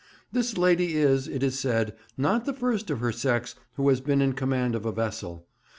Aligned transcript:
This 0.31 0.57
lady 0.57 0.95
is, 0.97 1.27
it 1.27 1.43
is 1.43 1.59
said, 1.59 1.95
not 2.17 2.45
the 2.45 2.53
first 2.55 2.89
of 2.89 3.01
her 3.01 3.11
sex 3.11 3.53
who 3.75 3.87
has 3.89 4.01
been 4.01 4.19
in 4.19 4.33
command 4.33 4.73
of 4.73 4.83
a 4.83 4.91
vessel. 4.91 5.45